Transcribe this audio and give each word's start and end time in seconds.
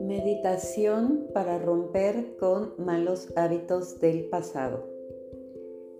Meditación 0.00 1.28
para 1.32 1.58
romper 1.58 2.36
con 2.38 2.74
malos 2.78 3.32
hábitos 3.36 4.00
del 4.00 4.28
pasado. 4.28 4.88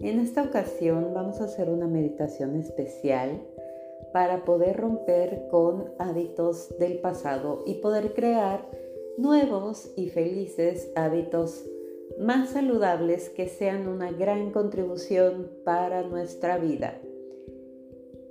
En 0.01 0.21
esta 0.21 0.43
ocasión 0.43 1.15
vamos 1.15 1.41
a 1.41 1.45
hacer 1.45 1.71
una 1.71 1.87
meditación 1.87 2.57
especial 2.57 3.47
para 4.13 4.45
poder 4.45 4.77
romper 4.77 5.49
con 5.51 5.93
hábitos 5.99 6.77
del 6.79 6.99
pasado 6.99 7.63
y 7.67 7.75
poder 7.75 8.15
crear 8.15 8.69
nuevos 9.19 9.93
y 9.97 10.09
felices 10.09 10.91
hábitos 10.97 11.65
más 12.19 12.51
saludables 12.51 13.29
que 13.31 13.49
sean 13.49 13.89
una 13.89 14.11
gran 14.11 14.51
contribución 14.53 15.51
para 15.65 16.03
nuestra 16.03 16.59
vida. 16.59 17.01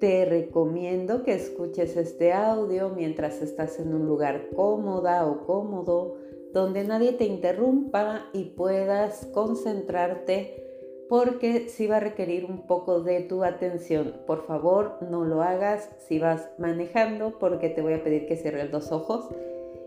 Te 0.05 0.23
recomiendo 0.23 1.23
que 1.23 1.33
escuches 1.33 1.97
este 1.97 2.31
audio 2.31 2.89
mientras 2.89 3.41
estás 3.41 3.79
en 3.79 3.91
un 3.91 4.05
lugar 4.05 4.49
cómoda 4.55 5.25
o 5.25 5.47
cómodo, 5.47 6.17
donde 6.53 6.83
nadie 6.83 7.13
te 7.13 7.25
interrumpa 7.25 8.29
y 8.31 8.43
puedas 8.55 9.25
concentrarte 9.33 10.63
porque 11.09 11.69
sí 11.69 11.87
va 11.87 11.97
a 11.97 12.01
requerir 12.01 12.45
un 12.45 12.67
poco 12.67 13.01
de 13.01 13.21
tu 13.21 13.43
atención. 13.43 14.21
Por 14.27 14.45
favor, 14.45 14.99
no 15.01 15.23
lo 15.23 15.41
hagas 15.41 15.89
si 16.07 16.19
vas 16.19 16.51
manejando 16.59 17.39
porque 17.39 17.69
te 17.69 17.81
voy 17.81 17.93
a 17.93 18.03
pedir 18.03 18.27
que 18.27 18.37
cierres 18.37 18.71
los 18.71 18.91
ojos 18.91 19.27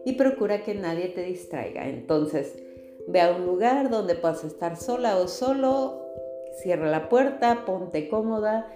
y 0.04 0.14
procura 0.14 0.64
que 0.64 0.74
nadie 0.74 1.10
te 1.10 1.22
distraiga. 1.22 1.88
Entonces, 1.88 2.60
ve 3.06 3.20
a 3.20 3.36
un 3.36 3.46
lugar 3.46 3.88
donde 3.88 4.16
puedas 4.16 4.42
estar 4.42 4.76
sola 4.78 5.18
o 5.18 5.28
solo, 5.28 6.02
cierra 6.60 6.90
la 6.90 7.08
puerta, 7.08 7.62
ponte 7.64 8.08
cómoda, 8.08 8.68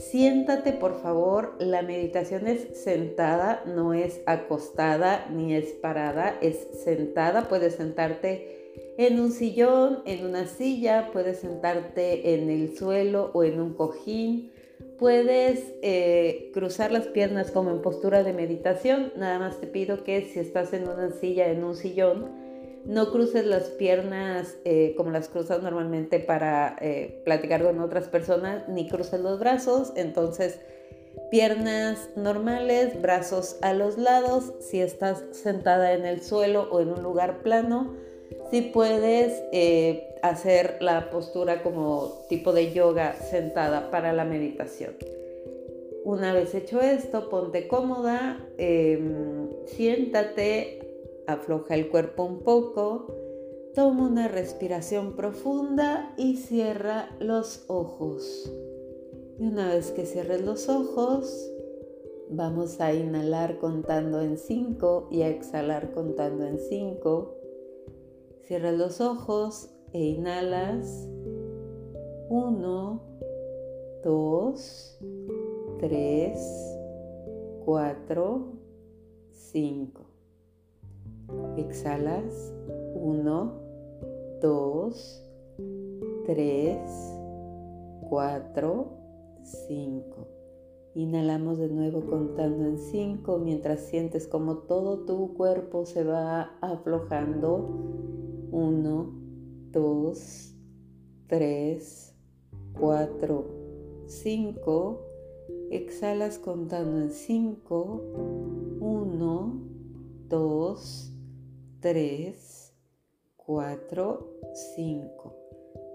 siéntate 0.00 0.72
por 0.72 1.00
favor. 1.00 1.54
La 1.58 1.82
meditación 1.82 2.46
es 2.46 2.82
sentada, 2.82 3.62
no 3.66 3.94
es 3.94 4.20
acostada 4.26 5.26
ni 5.30 5.54
es 5.54 5.66
parada, 5.66 6.38
es 6.40 6.66
sentada. 6.84 7.48
Puedes 7.48 7.74
sentarte 7.74 8.60
en 8.98 9.20
un 9.20 9.32
sillón, 9.32 10.02
en 10.04 10.26
una 10.26 10.46
silla, 10.46 11.10
puedes 11.12 11.38
sentarte 11.38 12.34
en 12.34 12.50
el 12.50 12.76
suelo 12.76 13.30
o 13.32 13.44
en 13.44 13.60
un 13.60 13.74
cojín, 13.74 14.52
puedes 14.98 15.72
eh, 15.82 16.50
cruzar 16.52 16.92
las 16.92 17.06
piernas 17.06 17.50
como 17.50 17.70
en 17.70 17.80
postura 17.80 18.22
de 18.22 18.32
meditación, 18.32 19.12
nada 19.16 19.38
más 19.38 19.60
te 19.60 19.66
pido 19.66 20.04
que 20.04 20.22
si 20.22 20.38
estás 20.38 20.72
en 20.72 20.88
una 20.88 21.10
silla, 21.12 21.48
en 21.48 21.64
un 21.64 21.74
sillón, 21.74 22.49
no 22.84 23.10
cruces 23.12 23.46
las 23.46 23.64
piernas 23.64 24.56
eh, 24.64 24.94
como 24.96 25.10
las 25.10 25.28
cruzas 25.28 25.62
normalmente 25.62 26.18
para 26.18 26.76
eh, 26.80 27.20
platicar 27.24 27.62
con 27.62 27.80
otras 27.80 28.08
personas, 28.08 28.68
ni 28.68 28.88
cruces 28.88 29.20
los 29.20 29.38
brazos, 29.38 29.92
entonces 29.96 30.60
piernas 31.30 32.08
normales, 32.16 33.00
brazos 33.00 33.56
a 33.62 33.74
los 33.74 33.98
lados, 33.98 34.52
si 34.60 34.80
estás 34.80 35.22
sentada 35.32 35.92
en 35.92 36.04
el 36.04 36.22
suelo 36.22 36.68
o 36.70 36.80
en 36.80 36.88
un 36.88 37.02
lugar 37.02 37.42
plano, 37.42 37.94
si 38.50 38.62
puedes 38.62 39.42
eh, 39.52 40.08
hacer 40.22 40.78
la 40.80 41.10
postura 41.10 41.62
como 41.62 42.24
tipo 42.28 42.52
de 42.52 42.72
yoga 42.72 43.14
sentada 43.14 43.90
para 43.90 44.12
la 44.12 44.24
meditación. 44.24 44.94
Una 46.04 46.32
vez 46.32 46.54
hecho 46.54 46.80
esto, 46.80 47.28
ponte 47.28 47.68
cómoda, 47.68 48.40
em, 48.56 49.48
siéntate, 49.66 50.79
afloja 51.32 51.74
el 51.74 51.90
cuerpo 51.90 52.24
un 52.24 52.40
poco, 52.40 53.14
toma 53.74 54.06
una 54.08 54.28
respiración 54.28 55.14
profunda 55.14 56.14
y 56.16 56.36
cierra 56.36 57.10
los 57.20 57.64
ojos. 57.68 58.52
Y 59.38 59.46
una 59.46 59.68
vez 59.68 59.90
que 59.92 60.06
cierres 60.06 60.44
los 60.44 60.68
ojos, 60.68 61.50
vamos 62.30 62.80
a 62.80 62.92
inhalar 62.92 63.58
contando 63.58 64.20
en 64.20 64.38
5 64.38 65.08
y 65.10 65.22
a 65.22 65.28
exhalar 65.28 65.92
contando 65.92 66.44
en 66.46 66.58
5. 66.58 67.36
Cierras 68.42 68.74
los 68.74 69.00
ojos 69.00 69.70
e 69.92 70.00
inhalas. 70.00 71.08
1, 72.28 73.02
2, 74.04 74.98
3, 75.80 76.38
4, 77.64 78.52
5. 79.30 80.09
Exhalas. 81.56 82.54
1, 82.94 83.52
2, 84.40 85.26
3, 86.26 86.78
4, 88.08 88.88
5. 89.42 90.28
Inhalamos 90.94 91.58
de 91.58 91.68
nuevo 91.68 92.04
contando 92.06 92.64
en 92.64 92.78
5 92.78 93.38
mientras 93.38 93.80
sientes 93.80 94.26
como 94.26 94.58
todo 94.58 95.04
tu 95.04 95.34
cuerpo 95.34 95.86
se 95.86 96.02
va 96.02 96.56
aflojando 96.60 98.48
1, 98.50 99.12
2, 99.70 100.54
3, 101.28 102.14
4, 102.78 103.44
5. 104.06 105.00
Exhalas 105.70 106.38
contando 106.38 106.98
en 106.98 107.10
5. 107.10 108.02
1, 108.80 109.62
2, 110.28 110.30
3, 110.30 111.09
4, 113.36 114.28
5. 114.76 115.36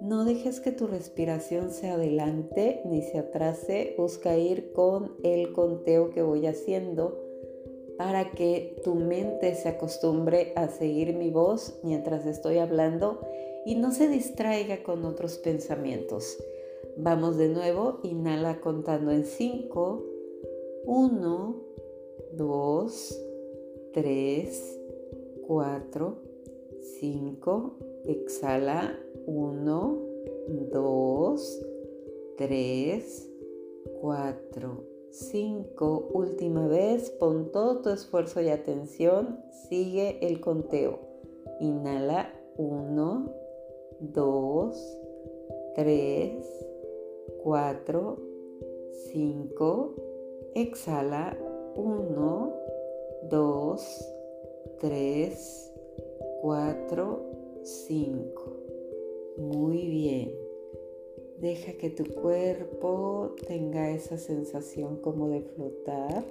No 0.02 0.26
dejes 0.26 0.60
que 0.60 0.72
tu 0.72 0.88
respiración 0.88 1.70
se 1.70 1.90
adelante 1.90 2.82
ni 2.86 3.04
se 3.04 3.20
atrase. 3.20 3.94
Busca 3.98 4.36
ir 4.36 4.74
con 4.74 5.16
el 5.24 5.54
conteo 5.54 6.10
que 6.10 6.24
voy 6.24 6.48
haciendo 6.48 7.22
para 7.98 8.32
que 8.32 8.82
tu 8.84 8.96
mente 8.96 9.54
se 9.56 9.70
acostumbre 9.70 10.54
a 10.56 10.70
seguir 10.70 11.16
mi 11.16 11.30
voz 11.30 11.80
mientras 11.84 12.26
estoy 12.26 12.58
hablando 12.58 13.22
y 13.66 13.76
no 13.76 13.92
se 13.92 14.08
distraiga 14.08 14.82
con 14.82 15.06
otros 15.06 15.38
pensamientos. 15.38 16.38
Vamos 16.98 17.38
de 17.38 17.50
nuevo, 17.50 18.00
inhala 18.04 18.60
contando 18.60 19.12
en 19.12 19.24
5, 19.24 20.04
1, 20.86 21.56
2, 22.34 23.22
3, 23.94 24.80
4, 25.48 26.18
5, 27.00 27.78
exhala 28.06 28.98
1, 29.26 30.00
2, 30.72 31.66
3, 32.38 33.30
4, 34.02 34.84
5. 35.12 36.10
Última 36.14 36.68
vez, 36.68 37.10
pon 37.12 37.52
todo 37.52 37.82
tu 37.82 37.90
esfuerzo 37.90 38.42
y 38.42 38.50
atención, 38.50 39.40
sigue 39.70 40.20
el 40.26 40.42
conteo. 40.42 41.00
Inhala 41.60 42.34
1, 42.58 43.34
2, 44.00 44.98
3, 45.76 46.46
4, 47.44 48.18
5. 49.12 49.96
Exhala 50.56 51.38
1, 51.76 52.54
2, 53.30 53.82
3, 53.82 54.15
4, 56.42 57.62
5. 57.64 58.58
Muy 59.38 59.88
bien. 59.88 60.32
Deja 61.40 61.74
que 61.74 61.90
tu 61.90 62.06
cuerpo 62.06 63.36
tenga 63.48 63.90
esa 63.92 64.18
sensación 64.18 64.98
como 64.98 65.30
de 65.30 65.42
flotar 65.42 66.24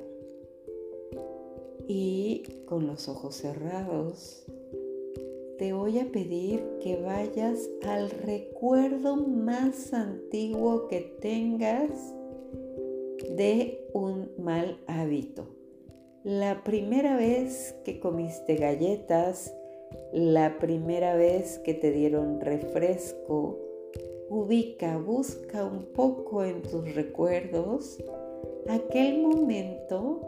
y 1.88 2.44
con 2.66 2.86
los 2.86 3.08
ojos 3.08 3.34
cerrados 3.34 4.46
te 5.58 5.72
voy 5.72 5.98
a 5.98 6.10
pedir 6.10 6.64
que 6.80 6.96
vayas 6.96 7.68
al 7.82 8.10
recuerdo 8.10 9.16
más 9.16 9.92
antiguo 9.92 10.86
que 10.88 11.00
tengas 11.20 11.90
de 13.36 13.84
un 13.92 14.30
mal 14.38 14.78
hábito. 14.86 15.63
La 16.24 16.64
primera 16.64 17.18
vez 17.18 17.74
que 17.84 18.00
comiste 18.00 18.54
galletas, 18.56 19.54
la 20.10 20.58
primera 20.58 21.14
vez 21.16 21.58
que 21.58 21.74
te 21.74 21.92
dieron 21.92 22.40
refresco, 22.40 23.58
ubica, 24.30 24.96
busca 24.96 25.66
un 25.66 25.84
poco 25.92 26.42
en 26.42 26.62
tus 26.62 26.94
recuerdos 26.94 28.02
aquel 28.70 29.20
momento 29.20 30.26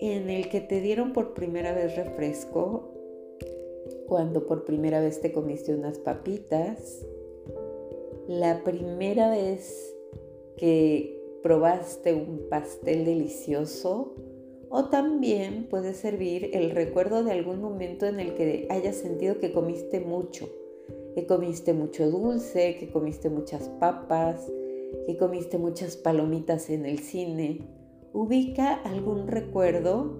en 0.00 0.30
el 0.30 0.48
que 0.48 0.62
te 0.62 0.80
dieron 0.80 1.12
por 1.12 1.34
primera 1.34 1.74
vez 1.74 1.94
refresco, 1.94 2.94
cuando 4.08 4.46
por 4.46 4.64
primera 4.64 5.00
vez 5.00 5.20
te 5.20 5.30
comiste 5.30 5.74
unas 5.74 5.98
papitas, 5.98 7.04
la 8.28 8.64
primera 8.64 9.28
vez 9.28 9.94
que 10.56 11.22
probaste 11.42 12.14
un 12.14 12.48
pastel 12.48 13.04
delicioso 13.04 14.14
o 14.76 14.90
también 14.90 15.68
puede 15.68 15.94
servir 15.94 16.50
el 16.52 16.70
recuerdo 16.70 17.24
de 17.24 17.32
algún 17.32 17.60
momento 17.60 18.06
en 18.06 18.20
el 18.20 18.34
que 18.34 18.66
hayas 18.70 18.96
sentido 18.96 19.38
que 19.40 19.52
comiste 19.52 20.00
mucho 20.00 20.48
que 21.16 21.26
comiste 21.26 21.72
mucho 21.72 22.10
dulce, 22.10 22.76
que 22.76 22.90
comiste 22.90 23.30
muchas 23.30 23.70
papas, 23.80 24.52
que 25.06 25.16
comiste 25.16 25.56
muchas 25.56 25.96
palomitas 25.96 26.68
en 26.68 26.84
el 26.84 26.98
cine. 26.98 27.66
Ubica 28.12 28.74
algún 28.74 29.26
recuerdo 29.26 30.18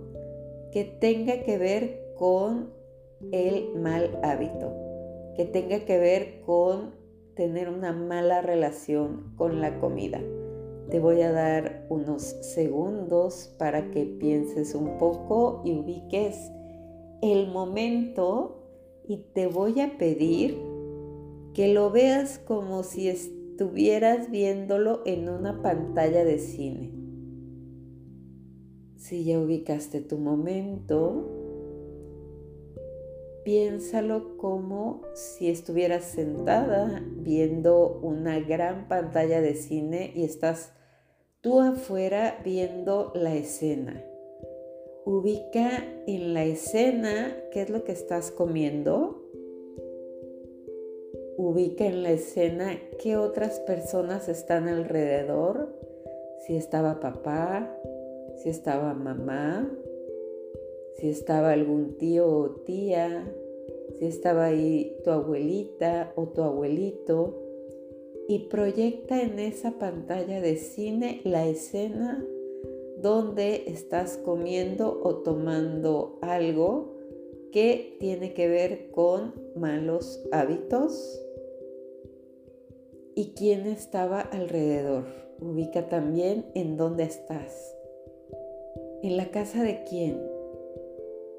que 0.73 0.85
tenga 0.85 1.43
que 1.43 1.59
ver 1.59 2.15
con 2.17 2.73
el 3.31 3.75
mal 3.75 4.19
hábito, 4.23 4.73
que 5.37 5.45
tenga 5.45 5.85
que 5.85 5.99
ver 5.99 6.41
con 6.47 6.95
tener 7.35 7.69
una 7.69 7.93
mala 7.93 8.41
relación 8.41 9.35
con 9.37 9.61
la 9.61 9.79
comida. 9.79 10.23
Te 10.91 11.01
voy 11.01 11.23
a 11.23 11.33
dar 11.33 11.85
unos 11.89 12.23
segundos 12.23 13.53
para 13.59 13.91
que 13.91 14.05
pienses 14.05 14.75
un 14.75 14.99
poco 14.99 15.63
y 15.65 15.73
ubiques 15.73 16.53
el 17.23 17.49
momento 17.49 18.63
y 19.09 19.19
te 19.35 19.49
voy 19.49 19.81
a 19.81 19.99
pedir 19.99 20.57
que 21.55 21.73
lo 21.73 21.91
veas 21.91 22.39
como 22.39 22.83
si 22.83 23.09
estuvieras 23.09 24.31
viéndolo 24.31 25.03
en 25.07 25.29
una 25.29 25.61
pantalla 25.63 26.25
de 26.25 26.39
cine. 26.39 26.93
Si 28.97 29.25
ya 29.25 29.41
ubicaste 29.41 30.01
tu 30.01 30.19
momento, 30.19 31.37
piénsalo 33.45 34.37
como 34.37 35.03
si 35.15 35.49
estuvieras 35.49 36.05
sentada 36.05 37.03
viendo 37.17 38.01
una 38.03 38.41
gran 38.41 38.89
pantalla 38.89 39.41
de 39.41 39.55
cine 39.55 40.13
y 40.15 40.25
estás 40.25 40.76
tú 41.47 41.61
afuera 41.61 42.41
viendo 42.43 43.13
la 43.15 43.37
escena. 43.37 44.05
Ubica 45.05 45.85
en 46.09 46.35
la 46.35 46.45
escena 46.45 47.37
qué 47.53 47.63
es 47.63 47.71
lo 47.71 47.85
que 47.85 47.93
estás 47.93 48.33
comiendo. 48.33 49.23
Ubica 51.37 51.87
en 51.87 52.03
la 52.03 52.11
escena 52.11 52.77
qué 53.01 53.17
otras 53.17 53.61
personas 53.61 54.29
están 54.29 54.67
alrededor. 54.67 55.69
Si 56.45 56.57
estaba 56.57 56.99
papá, 56.99 57.73
si 58.43 58.49
estaba 58.49 58.93
mamá, 58.95 59.71
si 60.97 61.11
estaba 61.11 61.53
algún 61.53 61.97
tío 61.97 62.27
o 62.27 62.51
tía, 62.65 63.33
si 64.01 64.07
estaba 64.07 64.47
ahí 64.47 64.99
tu 65.05 65.13
abuelita 65.13 66.13
o 66.17 66.27
tu 66.27 66.43
abuelito. 66.43 67.46
Y 68.29 68.49
proyecta 68.51 69.23
en 69.23 69.39
esa 69.39 69.73
pantalla 69.79 70.41
de 70.41 70.57
cine 70.57 71.21
la 71.25 71.47
escena 71.47 72.25
donde 73.01 73.65
estás 73.67 74.17
comiendo 74.17 75.01
o 75.03 75.17
tomando 75.17 76.19
algo 76.23 76.97
que 77.53 77.97
tiene 78.01 78.35
que 78.35 78.49
ver 78.49 78.91
con 78.91 79.35
malos 79.55 80.23
hábitos 80.33 81.23
y 83.15 83.33
quién 83.35 83.67
estaba 83.67 84.21
alrededor. 84.21 85.05
Ubica 85.41 85.89
también 85.89 86.47
en 86.55 86.77
dónde 86.77 87.05
estás. 87.05 87.75
¿En 89.03 89.17
la 89.17 89.31
casa 89.31 89.63
de 89.63 89.85
quién? 89.85 90.21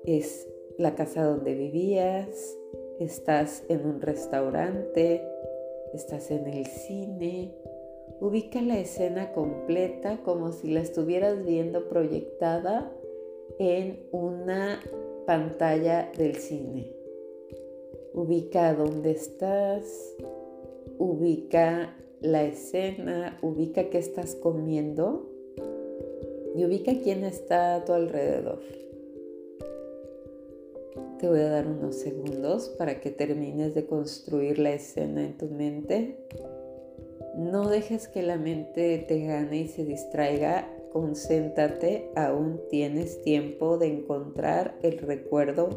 ¿Es 0.06 0.48
la 0.78 0.96
casa 0.96 1.24
donde 1.24 1.54
vivías? 1.54 2.58
¿Estás 3.00 3.64
en 3.70 3.86
un 3.86 4.02
restaurante? 4.02 5.24
¿Estás 5.94 6.32
en 6.32 6.48
el 6.48 6.66
cine? 6.66 7.54
Ubica 8.20 8.62
la 8.62 8.80
escena 8.80 9.32
completa 9.32 10.22
como 10.24 10.52
si 10.52 10.72
la 10.72 10.82
estuvieras 10.82 11.46
viendo 11.46 11.88
proyectada 11.88 12.92
en 13.60 14.08
una 14.12 14.80
pantalla 15.26 16.12
del 16.18 16.36
cine. 16.36 16.92
Ubica 18.14 18.74
dónde 18.74 19.12
estás, 19.12 20.16
ubica 20.98 21.96
la 22.22 22.44
escena, 22.44 23.38
ubica 23.42 23.90
qué 23.90 24.00
estás 24.00 24.36
comiendo 24.36 25.30
y 26.56 26.66
ubica 26.66 26.94
quién 27.04 27.24
está 27.24 27.76
a 27.76 27.86
tu 27.86 27.94
alrededor. 27.94 28.87
Te 31.20 31.28
voy 31.28 31.40
a 31.40 31.50
dar 31.50 31.68
unos 31.68 31.96
segundos 31.96 32.70
para 32.78 33.00
que 33.02 33.12
termines 33.12 33.74
de 33.74 33.86
construir 33.86 34.60
la 34.60 34.74
escena 34.74 35.26
en 35.26 35.38
tu 35.38 35.48
mente 35.48 36.18
no 37.38 37.70
dejes 37.70 38.08
que 38.08 38.24
la 38.24 38.38
mente 38.38 38.98
te 39.08 39.20
gane 39.20 39.58
y 39.58 39.68
se 39.68 39.86
distraiga. 39.86 40.68
Concéntrate, 40.92 42.10
aún 42.16 42.60
tienes 42.68 43.22
tiempo 43.22 43.78
de 43.78 43.86
encontrar 43.86 44.76
el 44.82 44.98
recuerdo. 44.98 45.70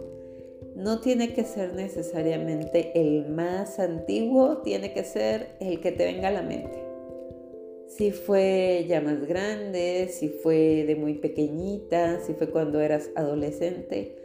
No 0.75 1.00
tiene 1.00 1.34
que 1.34 1.44
ser 1.44 1.75
necesariamente 1.75 2.93
el 2.94 3.28
más 3.28 3.78
antiguo, 3.78 4.62
tiene 4.62 4.94
que 4.94 5.04
ser 5.04 5.50
el 5.60 5.81
que 5.81 5.93
te 5.93 6.06
venga 6.06 6.28
a 6.28 6.32
la 6.32 6.43
mente. 6.43 6.82
Si 7.88 8.10
fue 8.10 8.86
ya 8.88 9.02
más 9.02 9.26
grande, 9.26 10.08
si 10.10 10.31
fue 10.31 10.84
de 10.86 10.96
muy 10.96 11.14
pequeñita, 11.14 12.20
si 12.20 12.32
fue 12.32 12.48
cuando 12.48 12.81
eras 12.81 13.10
adolescente, 13.16 14.16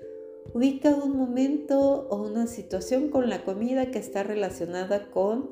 ubica 0.53 0.95
un 0.95 1.17
momento 1.17 2.07
o 2.09 2.21
una 2.21 2.47
situación 2.47 3.09
con 3.09 3.29
la 3.29 3.43
comida 3.43 3.91
que 3.91 3.99
está 3.99 4.23
relacionada 4.23 5.09
con 5.11 5.51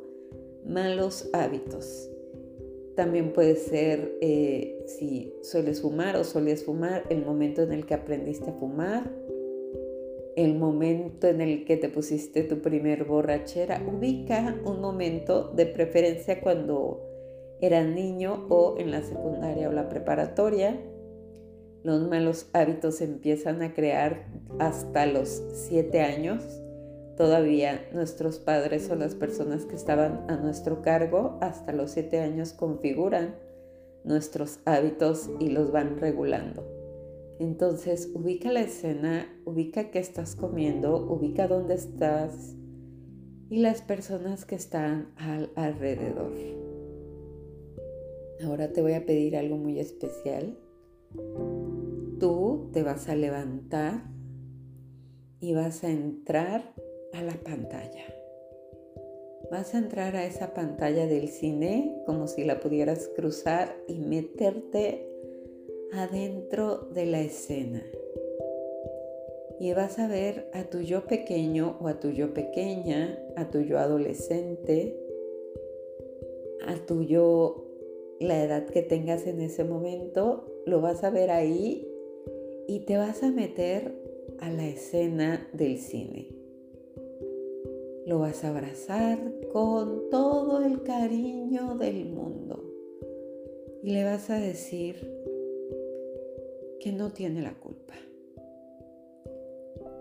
malos 0.66 1.30
hábitos. 1.34 2.10
También 2.96 3.34
puede 3.34 3.56
ser 3.56 4.18
eh, 4.22 4.84
si 4.88 5.34
sueles 5.42 5.82
fumar 5.82 6.16
o 6.16 6.24
solías 6.24 6.64
fumar, 6.64 7.04
el 7.10 7.26
momento 7.26 7.64
en 7.64 7.74
el 7.74 7.86
que 7.86 7.96
aprendiste 7.96 8.52
a 8.52 8.54
fumar, 8.54 9.12
el 10.36 10.56
momento 10.56 11.28
en 11.28 11.42
el 11.42 11.66
que 11.66 11.78
te 11.78 11.90
pusiste 11.90 12.44
tu 12.44 12.62
primer 12.62 13.06
borrachera. 13.06 13.84
Ubica 13.88 14.60
un 14.66 14.80
momento 14.80 15.50
de 15.50 15.66
preferencia 15.66 16.42
cuando 16.42 17.02
eras 17.62 17.88
niño 17.88 18.46
o 18.50 18.76
en 18.78 18.92
la 18.92 19.02
secundaria 19.02 19.70
o 19.70 19.72
la 19.72 19.90
preparatoria. 19.90 20.80
Los 21.84 22.08
malos 22.08 22.50
hábitos 22.54 23.02
empiezan 23.02 23.62
a 23.62 23.74
crear 23.74 24.26
hasta 24.60 25.06
los 25.06 25.44
7 25.54 26.02
años 26.02 26.64
Todavía 27.18 27.88
nuestros 27.94 28.40
padres 28.40 28.90
o 28.90 28.96
las 28.96 29.14
personas 29.14 29.66
que 29.66 29.76
estaban 29.76 30.26
a 30.30 30.38
nuestro 30.38 30.82
cargo 30.82 31.38
hasta 31.42 31.72
los 31.72 31.92
siete 31.92 32.20
años 32.20 32.54
configuran 32.54 33.36
nuestros 34.04 34.60
hábitos 34.66 35.30
y 35.40 35.50
los 35.50 35.72
van 35.72 35.98
regulando. 36.00 36.68
Entonces 37.40 38.10
ubica 38.16 38.52
la 38.52 38.62
escena, 38.62 39.28
ubica 39.46 39.92
qué 39.92 40.00
estás 40.00 40.36
comiendo, 40.36 40.96
ubica 40.96 41.48
dónde 41.48 41.76
estás 41.76 42.56
y 43.50 43.58
las 43.58 43.84
personas 43.84 44.46
que 44.46 44.56
están 44.56 45.14
al 45.18 45.52
alrededor. 45.56 46.34
Ahora 48.44 48.74
te 48.74 48.82
voy 48.82 48.94
a 48.94 49.06
pedir 49.06 49.38
algo 49.38 49.58
muy 49.58 49.80
especial. 49.80 50.58
Tú 52.24 52.70
te 52.72 52.84
vas 52.84 53.10
a 53.10 53.18
levantar 53.18 54.06
y 55.42 55.54
vas 55.54 55.84
a 55.84 55.90
entrar 55.90 56.74
a 57.12 57.22
la 57.22 57.34
pantalla. 57.34 58.06
Vas 59.52 59.76
a 59.76 59.80
entrar 59.80 60.16
a 60.16 60.26
esa 60.26 60.54
pantalla 60.54 61.06
del 61.06 61.28
cine 61.28 62.02
como 62.06 62.28
si 62.28 62.46
la 62.46 62.62
pudieras 62.62 63.10
cruzar 63.14 63.76
y 63.90 64.00
meterte 64.00 65.06
adentro 65.92 66.88
de 66.94 67.08
la 67.08 67.20
escena. 67.20 67.84
Y 69.60 69.74
vas 69.74 70.00
a 70.00 70.08
ver 70.08 70.50
a 70.54 70.64
tu 70.64 70.80
yo 70.80 71.04
pequeño 71.04 71.78
o 71.82 71.90
a 71.90 72.00
tu 72.00 72.12
yo 72.12 72.34
pequeña, 72.34 73.20
a 73.36 73.52
tu 73.52 73.60
yo 73.60 73.80
adolescente, 73.80 74.98
a 76.66 76.78
tu 76.86 77.04
yo, 77.04 77.66
la 78.22 78.42
edad 78.42 78.66
que 78.68 78.82
tengas 78.82 79.28
en 79.28 79.42
ese 79.42 79.66
momento, 79.66 80.46
lo 80.66 80.80
vas 80.80 81.04
a 81.04 81.10
ver 81.10 81.30
ahí 81.30 81.90
y 82.68 82.80
te 82.82 82.98
vas 82.98 83.24
a 83.24 83.32
meter 83.32 83.94
a 84.40 84.50
la 84.50 84.68
escena 84.68 85.48
del 85.54 85.78
cine. 85.78 86.30
Lo 88.06 88.20
vas 88.20 88.44
a 88.44 88.50
abrazar 88.50 89.20
con 89.52 90.10
todo 90.10 90.64
el 90.64 90.84
cariño 90.84 91.78
del 91.78 92.06
mundo 92.06 92.64
y 93.82 93.92
le 93.92 94.04
vas 94.04 94.30
a 94.30 94.40
decir 94.40 94.96
que 96.80 96.92
no 96.92 97.12
tiene 97.12 97.42
la 97.42 97.54
culpa. 97.60 97.94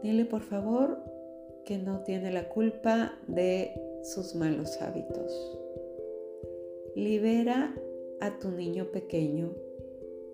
Dile 0.03 0.25
por 0.25 0.43
favor 0.43 0.99
que 1.65 1.79
no 1.79 2.03
tiene 2.03 2.33
la 2.33 2.49
culpa 2.49 3.13
de 3.29 3.73
sus 4.03 4.35
malos 4.35 4.81
hábitos. 4.83 5.59
Libera 6.97 7.75
a 8.21 8.39
tu 8.39 8.51
niño 8.51 8.87
pequeño 8.93 9.55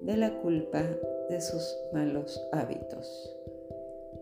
de 0.01 0.17
la 0.17 0.39
culpa 0.41 0.85
de 1.29 1.41
sus 1.41 1.77
malos 1.93 2.41
hábitos. 2.53 3.35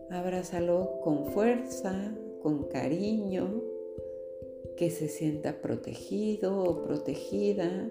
Abrázalo 0.09 0.99
con 1.01 1.25
fuerza, 1.27 2.15
con 2.41 2.63
cariño, 2.65 3.61
que 4.77 4.89
se 4.89 5.07
sienta 5.07 5.61
protegido 5.61 6.63
o 6.63 6.83
protegida. 6.83 7.89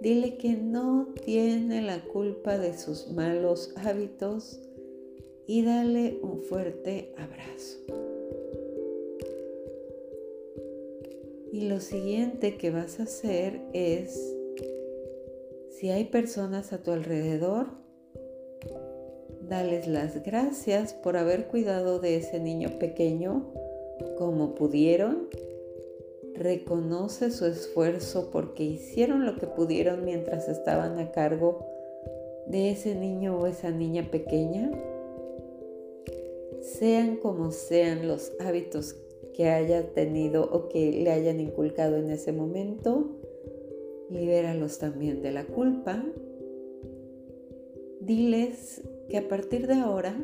Dile 0.00 0.36
que 0.36 0.52
no 0.52 1.14
tiene 1.24 1.82
la 1.82 2.04
culpa 2.04 2.58
de 2.58 2.76
sus 2.76 3.10
malos 3.10 3.72
hábitos 3.76 4.60
y 5.46 5.64
dale 5.64 6.18
un 6.22 6.42
fuerte 6.42 7.14
abrazo. 7.16 7.78
Y 11.52 11.68
lo 11.68 11.80
siguiente 11.80 12.56
que 12.56 12.70
vas 12.70 13.00
a 13.00 13.04
hacer 13.04 13.60
es 13.72 14.36
Si 15.78 15.90
hay 15.90 16.04
personas 16.04 16.72
a 16.72 16.84
tu 16.84 16.92
alrededor, 16.92 17.66
dales 19.42 19.88
las 19.88 20.22
gracias 20.22 20.94
por 20.94 21.16
haber 21.16 21.48
cuidado 21.48 21.98
de 21.98 22.16
ese 22.16 22.38
niño 22.38 22.78
pequeño 22.78 23.52
como 24.16 24.54
pudieron. 24.54 25.28
Reconoce 26.34 27.32
su 27.32 27.46
esfuerzo 27.46 28.30
porque 28.30 28.62
hicieron 28.62 29.26
lo 29.26 29.36
que 29.36 29.48
pudieron 29.48 30.04
mientras 30.04 30.48
estaban 30.48 31.00
a 31.00 31.10
cargo 31.10 31.66
de 32.46 32.70
ese 32.70 32.94
niño 32.94 33.40
o 33.40 33.48
esa 33.48 33.72
niña 33.72 34.08
pequeña. 34.12 34.70
Sean 36.60 37.16
como 37.16 37.50
sean 37.50 38.06
los 38.06 38.30
hábitos 38.38 38.94
que 39.34 39.48
haya 39.48 39.92
tenido 39.92 40.44
o 40.44 40.68
que 40.68 40.92
le 40.92 41.10
hayan 41.10 41.40
inculcado 41.40 41.96
en 41.96 42.10
ese 42.10 42.32
momento, 42.32 43.23
libéralos 44.10 44.78
también 44.78 45.22
de 45.22 45.32
la 45.32 45.44
culpa. 45.44 46.04
Diles 48.00 48.82
que 49.08 49.18
a 49.18 49.28
partir 49.28 49.66
de 49.66 49.74
ahora 49.74 50.16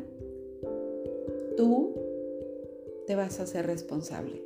tú 1.56 1.94
te 3.06 3.14
vas 3.14 3.40
a 3.40 3.46
ser 3.46 3.66
responsable. 3.66 4.42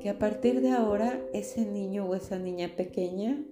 Que 0.00 0.10
a 0.10 0.18
partir 0.18 0.60
de 0.60 0.70
ahora 0.70 1.20
ese 1.32 1.64
niño 1.64 2.06
o 2.06 2.14
esa 2.14 2.38
niña 2.38 2.72
pequeña 2.76 3.44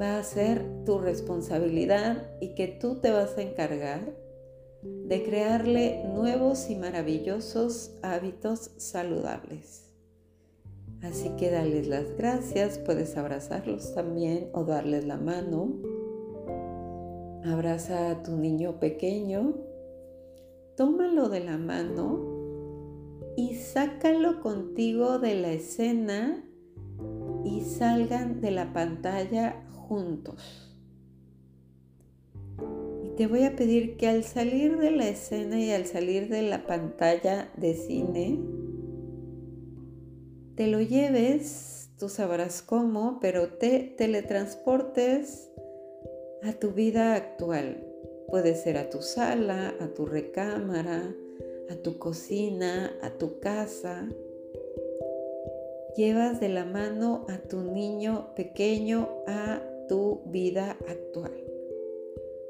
va 0.00 0.18
a 0.18 0.22
ser 0.22 0.64
tu 0.84 0.98
responsabilidad 0.98 2.30
y 2.40 2.54
que 2.54 2.68
tú 2.68 2.96
te 2.96 3.10
vas 3.10 3.36
a 3.36 3.42
encargar 3.42 4.14
de 4.82 5.22
crearle 5.22 6.04
nuevos 6.04 6.70
y 6.70 6.76
maravillosos 6.76 7.98
hábitos 8.02 8.70
saludables. 8.76 9.89
Así 11.02 11.30
que 11.38 11.50
dales 11.50 11.88
las 11.88 12.16
gracias, 12.16 12.78
puedes 12.78 13.16
abrazarlos 13.16 13.94
también 13.94 14.50
o 14.52 14.64
darles 14.64 15.06
la 15.06 15.16
mano. 15.16 15.72
Abraza 17.44 18.10
a 18.10 18.22
tu 18.22 18.36
niño 18.36 18.78
pequeño, 18.78 19.54
tómalo 20.76 21.28
de 21.28 21.40
la 21.40 21.56
mano 21.56 23.34
y 23.36 23.54
sácalo 23.54 24.40
contigo 24.40 25.18
de 25.18 25.34
la 25.36 25.52
escena 25.52 26.44
y 27.44 27.62
salgan 27.62 28.40
de 28.40 28.50
la 28.50 28.72
pantalla 28.72 29.64
juntos 29.88 30.70
te 33.20 33.26
voy 33.26 33.42
a 33.42 33.54
pedir 33.54 33.98
que 33.98 34.08
al 34.08 34.24
salir 34.24 34.78
de 34.78 34.92
la 34.92 35.06
escena 35.06 35.60
y 35.60 35.70
al 35.72 35.84
salir 35.84 36.30
de 36.30 36.40
la 36.40 36.66
pantalla 36.66 37.52
de 37.58 37.74
cine, 37.74 38.40
te 40.60 40.66
lo 40.66 40.82
lleves, 40.82 41.88
tú 41.98 42.10
sabrás 42.10 42.60
cómo, 42.60 43.16
pero 43.18 43.48
te 43.48 43.94
teletransportes 43.96 45.50
a 46.42 46.52
tu 46.52 46.72
vida 46.72 47.14
actual. 47.14 47.82
Puede 48.28 48.54
ser 48.54 48.76
a 48.76 48.90
tu 48.90 49.00
sala, 49.00 49.74
a 49.80 49.94
tu 49.94 50.04
recámara, 50.04 51.14
a 51.70 51.76
tu 51.76 51.98
cocina, 51.98 52.94
a 53.00 53.08
tu 53.08 53.40
casa. 53.40 54.06
Llevas 55.96 56.40
de 56.40 56.50
la 56.50 56.66
mano 56.66 57.24
a 57.30 57.38
tu 57.38 57.62
niño 57.62 58.34
pequeño 58.36 59.08
a 59.26 59.62
tu 59.88 60.20
vida 60.26 60.76
actual 60.86 61.42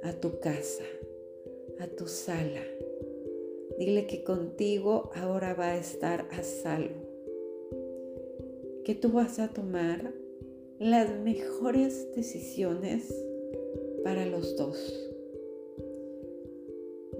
a 0.02 0.14
tu 0.14 0.40
casa, 0.40 0.84
a 1.78 1.86
tu 1.86 2.08
sala. 2.08 2.64
Dile 3.78 4.06
que 4.06 4.24
contigo 4.24 5.10
ahora 5.14 5.54
va 5.54 5.72
a 5.72 5.76
estar 5.76 6.26
a 6.32 6.42
salvo. 6.42 7.09
Que 8.84 8.94
tú 8.94 9.12
vas 9.12 9.38
a 9.38 9.48
tomar 9.48 10.12
las 10.78 11.10
mejores 11.20 12.12
decisiones 12.14 13.14
para 14.02 14.26
los 14.26 14.56
dos. 14.56 15.10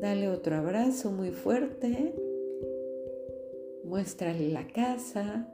Dale 0.01 0.29
otro 0.29 0.57
abrazo 0.57 1.11
muy 1.11 1.31
fuerte. 1.31 2.15
Muéstrale 3.85 4.49
la 4.49 4.67
casa. 4.67 5.49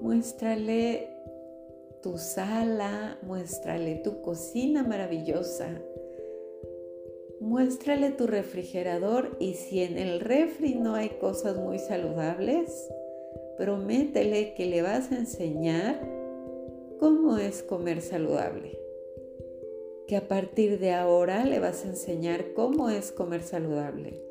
Muéstrale 0.00 1.08
tu 2.02 2.16
sala. 2.16 3.18
Muéstrale 3.22 4.00
tu 4.02 4.22
cocina 4.22 4.82
maravillosa 4.82 5.68
muéstrale 7.40 8.10
tu 8.10 8.26
refrigerador 8.26 9.36
y 9.38 9.54
si 9.54 9.82
en 9.82 9.98
el 9.98 10.20
refri 10.20 10.74
no 10.74 10.94
hay 10.94 11.10
cosas 11.20 11.56
muy 11.56 11.78
saludables, 11.78 12.88
prométele 13.58 14.54
que 14.54 14.66
le 14.66 14.82
vas 14.82 15.10
a 15.10 15.16
enseñar 15.16 16.00
cómo 17.00 17.38
es 17.38 17.62
comer 17.62 18.00
saludable. 18.00 18.78
Que 20.06 20.16
a 20.16 20.28
partir 20.28 20.78
de 20.78 20.92
ahora 20.92 21.44
le 21.44 21.58
vas 21.58 21.84
a 21.84 21.88
enseñar 21.88 22.52
cómo 22.54 22.88
es 22.88 23.10
comer 23.10 23.42
saludable. 23.42 24.22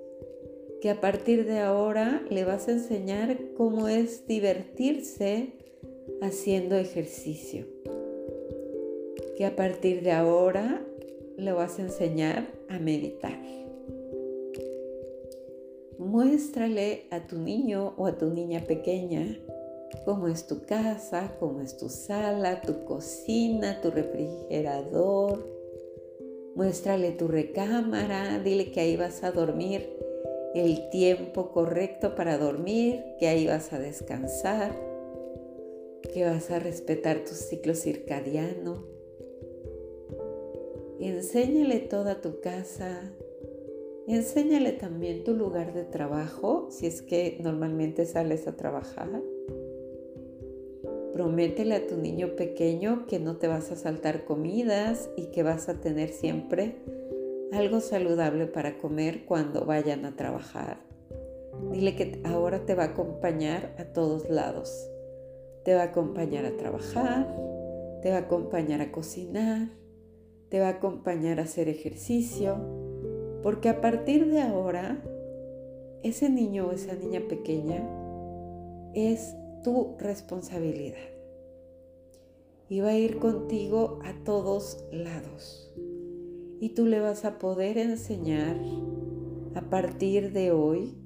Que 0.81 0.89
a 0.89 1.01
partir 1.01 1.45
de 1.45 1.59
ahora 1.59 2.23
le 2.29 2.45
vas 2.45 2.69
a 2.69 2.71
enseñar 2.71 3.37
cómo 3.55 3.89
es 3.89 4.25
divertirse 4.27 5.53
haciendo 6.21 6.77
ejercicio. 6.77 7.65
Que 9.37 9.45
a 9.45 9.55
partir 9.55 10.01
de 10.03 10.13
ahora 10.13 10.85
le 11.35 11.51
vas 11.51 11.77
a 11.79 11.83
enseñar 11.83 12.47
a 12.69 12.79
meditar. 12.79 13.37
Muéstrale 15.99 17.05
a 17.11 17.27
tu 17.27 17.37
niño 17.37 17.93
o 17.97 18.05
a 18.05 18.17
tu 18.17 18.29
niña 18.29 18.63
pequeña 18.65 19.37
cómo 20.05 20.27
es 20.27 20.47
tu 20.47 20.65
casa, 20.65 21.35
cómo 21.39 21.61
es 21.61 21.77
tu 21.77 21.89
sala, 21.89 22.61
tu 22.61 22.85
cocina, 22.85 23.81
tu 23.81 23.91
refrigerador. 23.91 25.45
Muéstrale 26.55 27.11
tu 27.11 27.27
recámara, 27.27 28.39
dile 28.39 28.71
que 28.71 28.79
ahí 28.79 28.95
vas 28.97 29.23
a 29.23 29.31
dormir 29.31 29.89
el 30.55 30.89
tiempo 30.89 31.51
correcto 31.51 32.15
para 32.15 32.37
dormir, 32.37 33.03
que 33.19 33.27
ahí 33.27 33.47
vas 33.47 33.73
a 33.73 33.79
descansar, 33.79 34.71
que 36.13 36.25
vas 36.25 36.51
a 36.51 36.59
respetar 36.59 37.23
tu 37.23 37.33
ciclo 37.33 37.75
circadiano 37.75 38.97
enséñale 40.99 41.79
toda 41.79 42.21
tu 42.21 42.39
casa, 42.39 43.11
enséñale 44.15 44.71
también 44.71 45.23
tu 45.23 45.35
lugar 45.35 45.73
de 45.73 45.83
trabajo, 45.83 46.67
si 46.71 46.87
es 46.87 47.01
que 47.01 47.37
normalmente 47.41 48.05
sales 48.05 48.47
a 48.47 48.55
trabajar. 48.55 49.09
Prométele 51.13 51.75
a 51.75 51.87
tu 51.87 51.97
niño 51.97 52.35
pequeño 52.35 53.05
que 53.07 53.19
no 53.19 53.37
te 53.37 53.47
vas 53.47 53.71
a 53.71 53.75
saltar 53.75 54.23
comidas 54.23 55.09
y 55.17 55.31
que 55.31 55.43
vas 55.43 55.67
a 55.67 55.81
tener 55.81 56.09
siempre 56.09 56.75
algo 57.51 57.79
saludable 57.79 58.45
para 58.45 58.77
comer 58.77 59.25
cuando 59.25 59.65
vayan 59.65 60.05
a 60.05 60.15
trabajar. 60.15 60.77
Dile 61.71 61.95
que 61.95 62.21
ahora 62.23 62.65
te 62.65 62.75
va 62.75 62.83
a 62.83 62.87
acompañar 62.87 63.73
a 63.77 63.85
todos 63.85 64.29
lados. 64.29 64.89
Te 65.65 65.73
va 65.73 65.81
a 65.81 65.85
acompañar 65.85 66.45
a 66.45 66.55
trabajar, 66.55 67.27
te 68.01 68.11
va 68.11 68.17
a 68.17 68.21
acompañar 68.21 68.81
a 68.81 68.91
cocinar, 68.91 69.69
te 70.49 70.59
va 70.59 70.67
a 70.67 70.71
acompañar 70.71 71.39
a 71.39 71.43
hacer 71.43 71.67
ejercicio, 71.67 72.57
porque 73.43 73.69
a 73.69 73.81
partir 73.81 74.29
de 74.29 74.41
ahora, 74.41 75.01
ese 76.03 76.29
niño 76.29 76.67
o 76.67 76.71
esa 76.71 76.95
niña 76.95 77.21
pequeña 77.27 77.87
es 78.93 79.35
tu 79.63 79.95
responsabilidad. 79.99 80.97
Y 82.69 82.81
va 82.81 82.89
a 82.89 82.97
ir 82.97 83.19
contigo 83.19 83.99
a 84.03 84.13
todos 84.23 84.83
lados. 84.91 85.71
Y 86.59 86.69
tú 86.69 86.85
le 86.85 86.99
vas 86.99 87.23
a 87.23 87.37
poder 87.37 87.77
enseñar 87.77 88.57
a 89.55 89.61
partir 89.69 90.33
de 90.33 90.51
hoy 90.51 90.97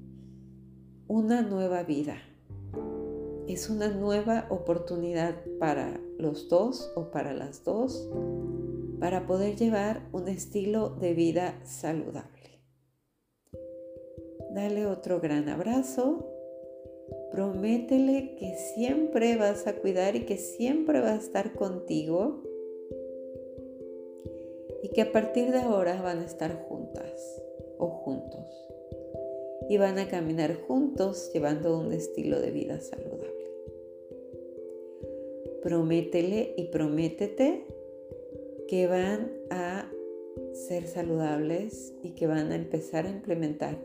una 1.07 1.41
nueva 1.41 1.83
vida. 1.83 2.17
Es 3.47 3.69
una 3.69 3.89
nueva 3.89 4.47
oportunidad 4.49 5.35
para 5.59 5.99
los 6.17 6.47
dos 6.47 6.91
o 6.95 7.11
para 7.11 7.33
las 7.33 7.63
dos 7.63 8.09
para 9.01 9.25
poder 9.25 9.55
llevar 9.55 10.07
un 10.13 10.27
estilo 10.27 10.91
de 10.91 11.15
vida 11.15 11.59
saludable. 11.65 12.61
Dale 14.53 14.85
otro 14.85 15.19
gran 15.19 15.49
abrazo. 15.49 16.29
Prométele 17.31 18.35
que 18.35 18.55
siempre 18.75 19.37
vas 19.37 19.65
a 19.65 19.77
cuidar 19.77 20.15
y 20.15 20.25
que 20.25 20.37
siempre 20.37 21.01
va 21.01 21.13
a 21.13 21.15
estar 21.15 21.53
contigo 21.53 22.43
y 24.83 24.89
que 24.89 25.01
a 25.01 25.11
partir 25.11 25.51
de 25.51 25.57
ahora 25.57 25.99
van 25.99 26.19
a 26.19 26.25
estar 26.25 26.53
juntas 26.67 27.41
o 27.79 27.87
juntos 27.87 28.67
y 29.67 29.77
van 29.77 29.97
a 29.97 30.09
caminar 30.09 30.53
juntos 30.67 31.31
llevando 31.33 31.79
un 31.79 31.91
estilo 31.91 32.39
de 32.39 32.51
vida 32.51 32.79
saludable. 32.81 33.31
Prométele 35.63 36.53
y 36.55 36.65
prométete 36.65 37.80
que 38.71 38.87
van 38.87 39.29
a 39.49 39.91
ser 40.53 40.87
saludables 40.87 41.93
y 42.03 42.11
que 42.11 42.25
van 42.25 42.53
a 42.53 42.55
empezar 42.55 43.05
a 43.05 43.09
implementar 43.09 43.77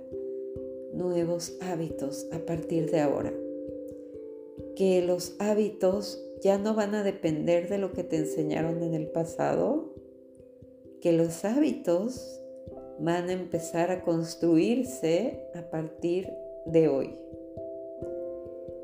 nuevos 0.92 1.58
hábitos 1.60 2.28
a 2.30 2.38
partir 2.46 2.88
de 2.92 3.00
ahora. 3.00 3.34
que 4.76 5.02
los 5.02 5.34
hábitos 5.40 6.22
ya 6.40 6.58
no 6.58 6.76
van 6.76 6.94
a 6.94 7.02
depender 7.02 7.68
de 7.68 7.78
lo 7.78 7.92
que 7.92 8.04
te 8.04 8.14
enseñaron 8.14 8.80
en 8.84 8.94
el 8.94 9.08
pasado, 9.08 9.92
que 11.00 11.10
los 11.10 11.44
hábitos 11.44 12.40
van 13.00 13.28
a 13.28 13.32
empezar 13.32 13.90
a 13.90 14.04
construirse 14.04 15.48
a 15.56 15.68
partir 15.68 16.30
de 16.64 16.86
hoy. 16.86 17.18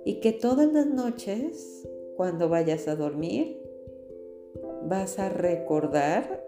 Y 0.04 0.14
que 0.14 0.32
todas 0.32 0.73
las 0.73 0.87
noches, 0.87 1.87
cuando 2.16 2.49
vayas 2.49 2.88
a 2.88 2.97
dormir, 2.97 3.62
vas 4.92 5.18
a 5.18 5.30
recordar 5.30 6.44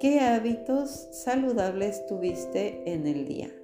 qué 0.00 0.18
hábitos 0.18 0.90
saludables 1.12 2.04
tuviste 2.06 2.82
en 2.86 3.06
el 3.06 3.24
día. 3.24 3.54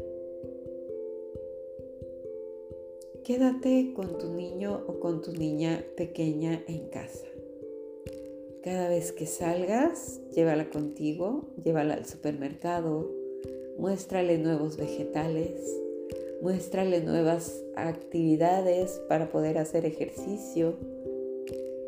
Quédate 3.25 3.93
con 3.93 4.19
tu 4.19 4.33
niño 4.33 4.85
o 4.87 5.01
con 5.01 5.21
tu 5.21 5.33
niña 5.33 5.85
pequeña 5.97 6.63
en 6.69 6.87
casa. 6.91 7.27
Cada 8.63 8.89
vez 8.89 9.11
que 9.11 9.27
salgas, 9.27 10.21
llévala 10.31 10.71
contigo, 10.71 11.49
llévala 11.65 11.95
al 11.95 12.07
supermercado, 12.07 13.11
muéstrale 13.79 14.39
nuevos 14.39 14.77
vegetales, 14.77 15.61
muéstrale 16.41 17.01
nuevas 17.01 17.65
actividades 17.75 19.03
para 19.09 19.29
poder 19.29 19.59
hacer 19.59 19.87
ejercicio, 19.87 20.77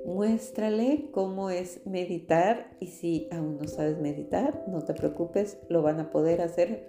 muéstrale 0.09 1.11
cómo 1.13 1.51
es 1.51 1.87
meditar 1.87 2.71
y 2.81 2.87
si 2.87 3.29
aún 3.31 3.59
no 3.59 3.69
sabes 3.69 3.99
meditar, 3.99 4.65
no 4.67 4.83
te 4.83 4.95
preocupes, 4.95 5.59
lo 5.69 5.83
van 5.83 6.01
a 6.01 6.11
poder 6.11 6.41
hacer 6.41 6.89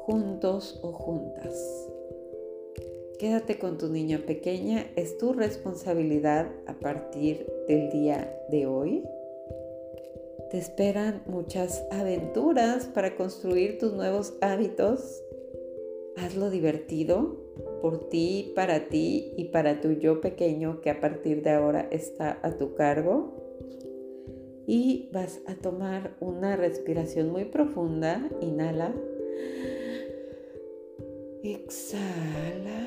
juntos 0.00 0.80
o 0.82 0.92
juntas. 0.92 1.88
Quédate 3.20 3.58
con 3.60 3.78
tu 3.78 3.88
niña 3.88 4.24
pequeña, 4.26 4.84
es 4.96 5.16
tu 5.16 5.32
responsabilidad 5.32 6.50
a 6.66 6.74
partir 6.74 7.46
del 7.68 7.88
día 7.90 8.36
de 8.50 8.66
hoy. 8.66 9.04
Te 10.50 10.58
esperan 10.58 11.22
muchas 11.26 11.86
aventuras 11.92 12.86
para 12.86 13.14
construir 13.14 13.78
tus 13.78 13.92
nuevos 13.92 14.34
hábitos. 14.40 15.22
Hazlo 16.16 16.50
divertido 16.50 17.39
por 17.80 18.08
ti, 18.08 18.52
para 18.54 18.88
ti 18.88 19.32
y 19.36 19.46
para 19.46 19.80
tu 19.80 19.92
yo 19.92 20.20
pequeño 20.20 20.80
que 20.80 20.90
a 20.90 21.00
partir 21.00 21.42
de 21.42 21.50
ahora 21.50 21.88
está 21.90 22.38
a 22.42 22.56
tu 22.56 22.74
cargo. 22.74 23.36
Y 24.66 25.08
vas 25.12 25.40
a 25.46 25.54
tomar 25.54 26.16
una 26.20 26.56
respiración 26.56 27.30
muy 27.30 27.46
profunda. 27.46 28.28
Inhala. 28.40 28.94
Exhala 31.42 32.86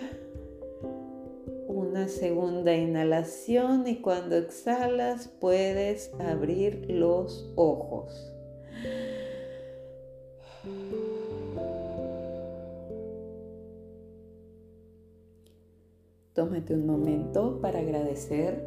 una 1.67 2.07
segunda 2.07 2.75
inhalación 2.75 3.87
y 3.87 3.97
cuando 3.97 4.37
exhalas 4.37 5.27
puedes 5.39 6.11
abrir 6.19 6.89
los 6.89 7.51
ojos. 7.55 8.32
Tómate 16.33 16.73
un 16.73 16.85
momento 16.85 17.59
para 17.61 17.79
agradecer 17.79 18.63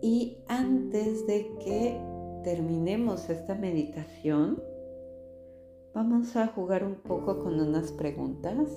y 0.00 0.38
antes 0.48 1.26
de 1.26 1.50
que 1.64 2.00
terminemos 2.44 3.30
esta 3.30 3.54
meditación, 3.54 4.62
vamos 5.94 6.36
a 6.36 6.48
jugar 6.48 6.84
un 6.84 6.96
poco 6.96 7.38
con 7.38 7.58
unas 7.58 7.90
preguntas 7.92 8.68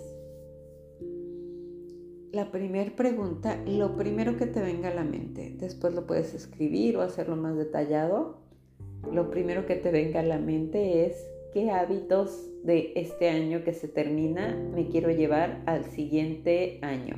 la 2.38 2.52
primera 2.52 2.96
pregunta, 2.96 3.58
lo 3.66 3.96
primero 3.96 4.38
que 4.38 4.46
te 4.46 4.62
venga 4.62 4.90
a 4.90 4.94
la 4.94 5.04
mente, 5.04 5.56
después 5.58 5.96
lo 5.96 6.06
puedes 6.06 6.34
escribir 6.34 6.98
o 6.98 7.02
hacerlo 7.02 7.36
más 7.36 7.58
detallado. 7.58 8.38
Lo 9.12 9.32
primero 9.32 9.66
que 9.66 9.76
te 9.76 9.92
venga 9.92 10.20
a 10.20 10.24
la 10.24 10.38
mente 10.38 11.06
es 11.06 11.28
qué 11.58 11.72
hábitos 11.72 12.46
de 12.66 12.92
este 12.94 13.30
año 13.30 13.64
que 13.64 13.74
se 13.74 13.88
termina 13.88 14.56
me 14.76 14.90
quiero 14.90 15.10
llevar 15.10 15.64
al 15.66 15.86
siguiente 15.86 16.78
año. 16.84 17.16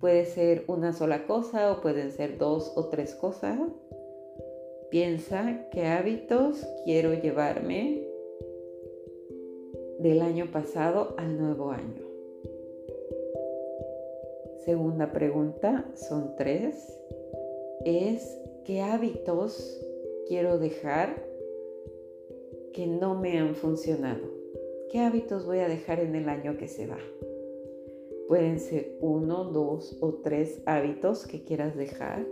Puede 0.00 0.24
ser 0.24 0.64
una 0.66 0.92
sola 0.92 1.28
cosa 1.28 1.70
o 1.70 1.80
pueden 1.80 2.10
ser 2.10 2.38
dos 2.38 2.72
o 2.74 2.88
tres 2.88 3.14
cosas. 3.14 3.56
Piensa 4.90 5.68
qué 5.70 5.86
hábitos 5.86 6.66
quiero 6.84 7.14
llevarme 7.14 8.04
del 10.00 10.22
año 10.22 10.50
pasado 10.50 11.14
al 11.16 11.38
nuevo 11.38 11.70
año. 11.70 12.02
Segunda 14.64 15.12
pregunta, 15.12 15.84
son 15.94 16.34
tres, 16.34 16.98
es 17.84 18.40
qué 18.64 18.80
hábitos 18.80 19.80
quiero 20.26 20.58
dejar 20.58 21.35
que 22.76 22.86
no 22.86 23.14
me 23.14 23.38
han 23.38 23.54
funcionado. 23.54 24.20
¿Qué 24.90 25.00
hábitos 25.00 25.46
voy 25.46 25.60
a 25.60 25.68
dejar 25.68 25.98
en 25.98 26.14
el 26.14 26.28
año 26.28 26.58
que 26.58 26.68
se 26.68 26.86
va? 26.86 26.98
Pueden 28.28 28.60
ser 28.60 28.98
uno, 29.00 29.44
dos 29.44 29.96
o 30.02 30.16
tres 30.22 30.60
hábitos 30.66 31.26
que 31.26 31.42
quieras 31.42 31.74
dejar. 31.74 32.26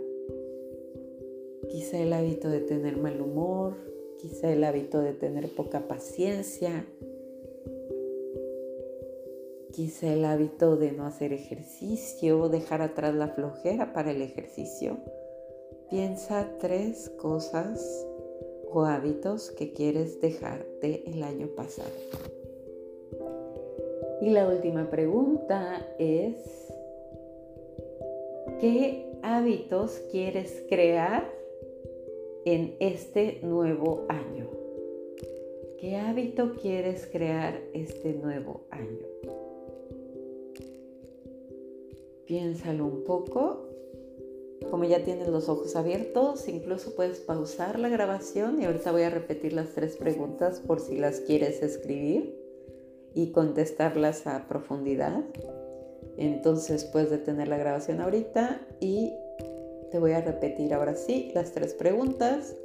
Quizá 1.67 1.97
el 1.97 2.13
hábito 2.13 2.49
de 2.49 2.59
tener 2.59 2.95
mal 2.95 3.19
humor, 3.19 3.73
quizá 4.19 4.53
el 4.53 4.63
hábito 4.63 5.01
de 5.01 5.13
tener 5.13 5.49
poca 5.55 5.87
paciencia, 5.87 6.85
quizá 9.71 10.13
el 10.13 10.25
hábito 10.25 10.77
de 10.77 10.91
no 10.91 11.07
hacer 11.07 11.33
ejercicio, 11.33 12.49
dejar 12.49 12.83
atrás 12.83 13.15
la 13.15 13.29
flojera 13.29 13.93
para 13.93 14.11
el 14.11 14.21
ejercicio. 14.21 14.99
Piensa 15.89 16.51
tres 16.59 17.09
cosas 17.17 18.05
hábitos 18.83 19.51
que 19.51 19.71
quieres 19.71 20.19
dejar 20.19 20.65
del 20.81 21.23
año 21.23 21.47
pasado. 21.55 21.91
Y 24.21 24.31
la 24.31 24.47
última 24.47 24.89
pregunta 24.89 25.87
es, 25.99 26.35
¿qué 28.59 29.05
hábitos 29.21 30.01
quieres 30.11 30.65
crear 30.67 31.31
en 32.45 32.75
este 32.79 33.39
nuevo 33.43 34.05
año? 34.09 34.49
¿Qué 35.79 35.97
hábito 35.97 36.53
quieres 36.59 37.07
crear 37.11 37.61
este 37.73 38.13
nuevo 38.13 38.61
año? 38.71 39.05
Piénsalo 42.25 42.85
un 42.85 43.03
poco. 43.03 43.74
Como 44.71 44.85
ya 44.85 45.03
tienes 45.03 45.27
los 45.27 45.49
ojos 45.49 45.75
abiertos, 45.75 46.47
incluso 46.47 46.95
puedes 46.95 47.19
pausar 47.19 47.77
la 47.77 47.89
grabación 47.89 48.61
y 48.61 48.65
ahorita 48.65 48.91
voy 48.91 49.03
a 49.03 49.09
repetir 49.09 49.53
las 49.53 49.69
tres 49.69 49.97
preguntas 49.97 50.59
por 50.59 50.79
si 50.79 50.97
las 50.97 51.19
quieres 51.19 51.61
escribir 51.61 52.39
y 53.13 53.31
contestarlas 53.31 54.27
a 54.27 54.47
profundidad. 54.47 55.23
Entonces 56.17 56.85
puedes 56.85 57.09
detener 57.09 57.47
la 57.47 57.57
grabación 57.57 58.01
ahorita 58.01 58.61
y 58.79 59.13
te 59.91 59.99
voy 59.99 60.13
a 60.13 60.21
repetir 60.21 60.73
ahora 60.73 60.95
sí 60.95 61.31
las 61.35 61.51
tres 61.51 61.73
preguntas. 61.73 62.55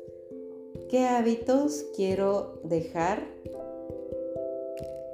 ¿Qué 0.88 1.06
hábitos 1.06 1.86
quiero 1.96 2.60
dejar 2.64 3.26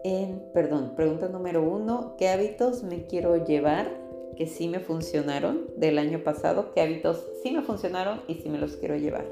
en, 0.05 0.41
perdón, 0.55 0.93
pregunta 0.95 1.29
número 1.29 1.63
uno, 1.63 2.15
¿qué 2.17 2.29
hábitos 2.29 2.85
me 2.85 3.07
quiero 3.07 3.45
llevar 3.45 4.06
que 4.37 4.47
sí 4.47 4.69
me 4.69 4.81
funcionaron 4.81 5.67
del 5.77 5.99
año 5.99 6.23
pasado, 6.23 6.73
qué 6.75 6.81
hábitos 6.81 7.27
sí 7.43 7.51
me 7.53 7.63
funcionaron 7.63 8.21
y 8.29 8.35
sí 8.35 8.49
me 8.49 8.59
los 8.59 8.77
quiero 8.77 8.97
llevar. 8.97 9.27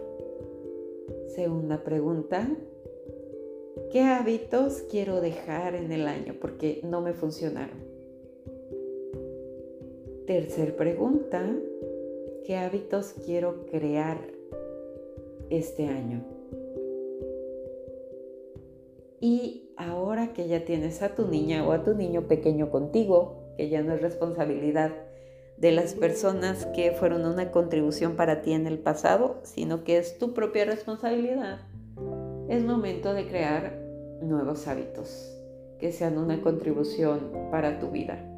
Segunda 1.29 1.85
pregunta, 1.85 2.49
¿qué 3.91 4.03
hábitos 4.03 4.85
quiero 4.91 5.21
dejar 5.21 5.75
en 5.75 5.93
el 5.93 6.07
año 6.07 6.35
porque 6.41 6.81
no 6.85 7.01
me 7.01 7.13
funcionaron? 7.13 7.85
Tercer 10.27 10.75
pregunta, 10.77 11.55
¿qué 12.45 12.57
hábitos 12.57 13.15
quiero 13.25 13.67
crear 13.67 14.19
este 15.51 15.87
año? 15.87 16.25
Y 19.21 19.71
ahora 19.77 20.33
que 20.33 20.49
ya 20.49 20.65
tienes 20.65 21.03
a 21.03 21.15
tu 21.15 21.27
niña 21.27 21.67
o 21.67 21.73
a 21.73 21.83
tu 21.83 21.95
niño 21.95 22.27
pequeño 22.29 22.71
contigo, 22.71 23.44
que 23.57 23.69
ya 23.69 23.83
no 23.83 23.95
es 23.95 24.03
responsabilidad 24.03 24.93
de 25.57 25.73
las 25.73 25.95
personas 25.95 26.67
que 26.75 26.93
fueron 26.93 27.25
una 27.25 27.51
contribución 27.51 28.17
para 28.17 28.43
ti 28.43 28.53
en 28.53 28.67
el 28.67 28.79
pasado, 28.79 29.41
sino 29.45 29.85
que 29.85 29.99
es 29.99 30.19
tu 30.19 30.35
propia 30.35 30.65
responsabilidad. 30.65 31.61
Es 32.49 32.65
momento 32.65 33.15
de 33.15 33.27
crear 33.27 33.79
nuevos 34.21 34.67
hábitos 34.67 35.31
que 35.79 35.93
sean 35.93 36.19
una 36.19 36.43
contribución 36.43 37.31
para 37.51 37.79
tu 37.79 37.91
vida. 37.91 38.31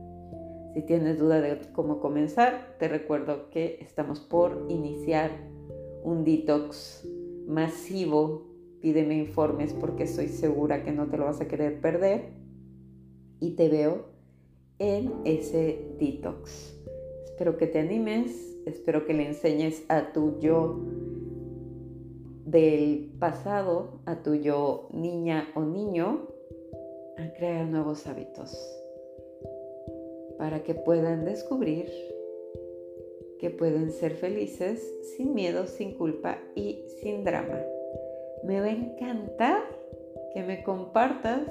Si 0.75 0.83
tienes 0.83 1.19
duda 1.19 1.41
de 1.41 1.59
cómo 1.73 2.01
comenzar, 2.01 2.77
te 2.79 2.89
recuerdo 2.89 3.49
que 3.51 3.79
estamos 3.81 4.21
por 4.21 4.67
iniciar 4.69 5.31
un 6.03 6.25
detox 6.25 7.09
masivo. 7.47 8.47
Pídeme 8.83 9.17
informes 9.17 9.73
porque 9.73 10.03
estoy 10.03 10.29
segura 10.29 10.83
que 10.85 10.93
no 10.93 11.07
te 11.07 11.17
lo 11.17 11.25
vas 11.25 11.41
a 11.41 11.49
querer 11.49 11.81
perder. 11.81 12.33
Y 13.41 13.57
te 13.57 13.69
veo 13.69 14.16
en 14.79 15.12
ese 15.25 15.79
detox. 15.99 16.75
Espero 17.25 17.57
que 17.57 17.67
te 17.67 17.79
animes, 17.79 18.57
espero 18.67 19.07
que 19.07 19.15
le 19.15 19.27
enseñes 19.27 19.85
a 19.89 20.12
tu 20.12 20.39
yo 20.39 20.81
del 22.45 23.12
pasado, 23.19 24.01
a 24.07 24.23
tu 24.23 24.35
yo 24.35 24.89
niña 24.93 25.49
o 25.55 25.61
niño, 25.62 26.29
a 27.19 27.33
crear 27.33 27.67
nuevos 27.67 28.07
hábitos 28.07 28.57
para 30.39 30.62
que 30.62 30.75
puedan 30.75 31.25
descubrir 31.25 31.91
que 33.39 33.51
pueden 33.51 33.91
ser 33.91 34.12
felices 34.12 34.83
sin 35.17 35.35
miedo, 35.35 35.67
sin 35.67 35.97
culpa 35.97 36.39
y 36.55 36.85
sin 37.01 37.25
drama. 37.25 37.61
Me 38.45 38.61
va 38.61 38.67
a 38.67 38.71
encantar 38.71 39.62
que 40.33 40.43
me 40.43 40.62
compartas 40.62 41.47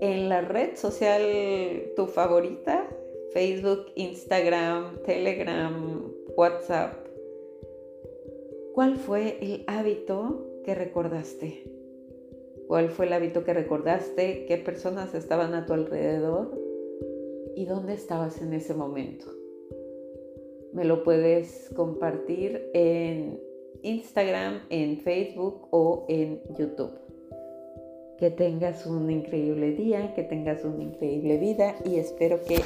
en 0.00 0.28
la 0.28 0.42
red 0.42 0.76
social 0.76 1.22
tu 1.96 2.06
favorita, 2.06 2.88
Facebook, 3.32 3.86
Instagram, 3.94 5.02
Telegram, 5.04 6.12
WhatsApp. 6.36 7.06
¿Cuál 8.74 8.96
fue 8.96 9.38
el 9.40 9.64
hábito 9.66 10.60
que 10.64 10.74
recordaste? 10.74 11.64
¿Cuál 12.68 12.90
fue 12.90 13.06
el 13.06 13.12
hábito 13.12 13.44
que 13.44 13.54
recordaste? 13.54 14.44
¿Qué 14.46 14.58
personas 14.58 15.14
estaban 15.14 15.54
a 15.54 15.66
tu 15.66 15.72
alrededor? 15.72 16.58
¿Y 17.54 17.64
dónde 17.64 17.94
estabas 17.94 18.42
en 18.42 18.52
ese 18.52 18.74
momento? 18.74 19.26
Me 20.72 20.84
lo 20.84 21.02
puedes 21.02 21.70
compartir 21.74 22.70
en 22.74 23.40
Instagram, 23.82 24.62
en 24.68 24.98
Facebook 24.98 25.68
o 25.70 26.04
en 26.08 26.42
YouTube. 26.58 27.05
Que 28.18 28.30
tengas 28.30 28.86
un 28.86 29.10
increíble 29.10 29.72
día, 29.72 30.14
que 30.14 30.22
tengas 30.22 30.64
una 30.64 30.82
increíble 30.82 31.36
vida 31.36 31.76
y 31.84 31.96
espero 31.96 32.40
que 32.42 32.62